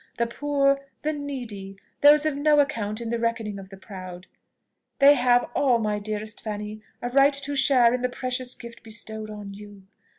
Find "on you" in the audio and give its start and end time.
9.29-9.83